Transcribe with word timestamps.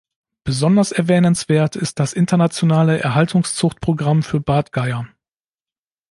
Besonders 0.43 0.91
erwähnenswert 0.91 1.75
ist 1.75 1.99
das 1.99 2.13
internationale 2.13 2.97
Erhaltungszuchtprogramm 2.99 4.23
für 4.23 4.39
Bartgeier. 4.39 5.07